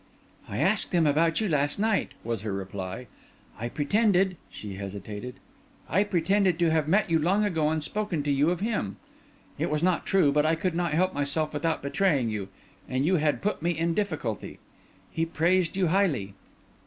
[0.49, 3.05] "I asked him about you last night," was her reply.
[3.59, 5.35] "I pretended," she hesitated,
[5.87, 8.95] "I pretended to have met you long ago, and spoken to you of him.
[9.59, 12.49] It was not true; but I could not help myself without betraying you,
[12.89, 14.57] and you had put me in a difficulty.
[15.11, 16.33] He praised you highly."